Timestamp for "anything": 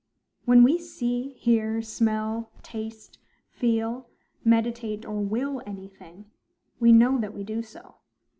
5.67-6.25